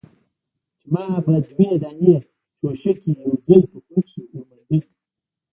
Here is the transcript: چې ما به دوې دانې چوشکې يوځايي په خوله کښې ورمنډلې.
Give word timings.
چې 0.77 0.85
ما 0.93 1.03
به 1.25 1.35
دوې 1.49 1.69
دانې 1.81 2.15
چوشکې 2.57 3.11
يوځايي 3.23 3.63
په 3.71 3.77
خوله 3.83 4.01
کښې 4.07 4.21
ورمنډلې. 4.27 4.79